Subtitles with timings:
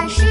[0.00, 0.22] 巴士。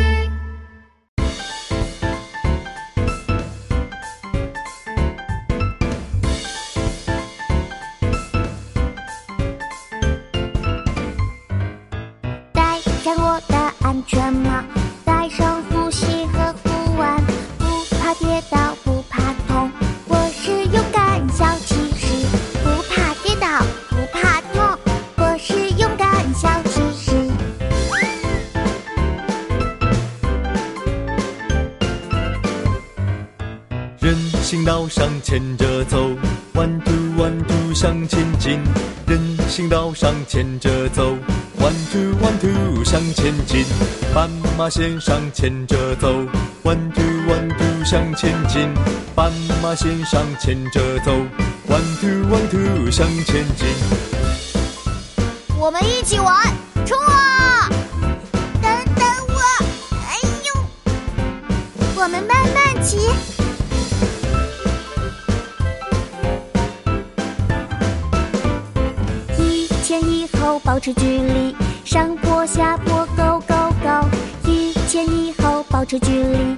[12.54, 14.64] 戴上我的安全帽，
[15.04, 15.61] 戴上
[34.07, 35.97] 人行道上牵着走
[36.53, 38.57] ，one two one two 向前进。
[39.05, 41.11] 人行道上牵着走
[41.59, 43.66] ，one two one two 向前进。
[44.16, 46.07] 斑马线上牵着走
[46.63, 48.73] ，one two one two 向前进。
[49.13, 49.30] 斑
[49.61, 51.11] 马线上牵着走
[51.67, 53.67] ，one two one two 向前进。
[55.59, 56.33] 我们一起玩，
[56.85, 57.67] 冲啊！
[58.61, 59.41] 等等我，
[60.08, 60.63] 哎呦！
[61.97, 62.99] 我们慢慢骑。
[69.88, 74.05] 前一后保持距离，上坡下坡 go go go。
[74.45, 76.57] 一前一后保持距离，